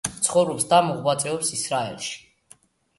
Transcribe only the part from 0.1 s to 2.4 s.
ცხოვრობს და მოღვაწეობს ისრაელში.